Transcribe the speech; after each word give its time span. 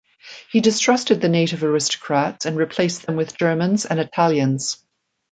He 0.51 0.61
distrusted 0.61 1.21
the 1.21 1.29
native 1.29 1.63
aristocrats 1.63 2.47
and 2.47 2.57
replaced 2.57 3.05
them 3.05 3.15
with 3.17 3.37
Germans 3.37 3.85
and 3.85 3.99
Italians. 3.99 4.83